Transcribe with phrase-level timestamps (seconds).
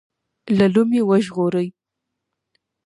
[0.57, 1.67] له لومې وژغوري.